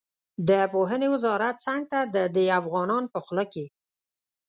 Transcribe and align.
د 0.47 0.49
پوهنې 0.73 1.07
وزارت 1.13 1.55
څنګ 1.65 1.81
ته 1.91 1.99
د 2.15 2.17
ده 2.35 2.43
افغانان 2.61 3.03
په 3.13 3.19
خوله 3.25 3.45
کې. 3.53 3.65